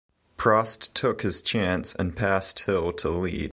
[0.35, 3.49] Prost took his chance and passed Hill to lead.